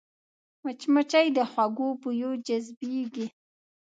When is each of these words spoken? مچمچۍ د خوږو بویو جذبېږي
مچمچۍ 0.63 1.27
د 1.37 1.39
خوږو 1.51 1.87
بویو 2.01 2.31
جذبېږي 2.45 3.27